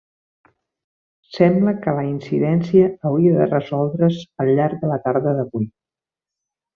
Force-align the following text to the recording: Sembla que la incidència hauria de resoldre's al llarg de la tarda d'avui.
Sembla 1.33 1.73
que 1.83 1.93
la 1.99 2.05
incidència 2.11 2.87
hauria 3.09 3.35
de 3.37 3.47
resoldre's 3.53 4.17
al 4.45 4.51
llarg 4.61 4.81
de 4.85 4.91
la 4.93 4.99
tarda 5.09 5.35
d'avui. 5.41 5.69